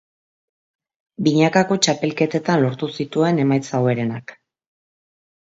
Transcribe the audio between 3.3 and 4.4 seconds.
emaitza hoberenak.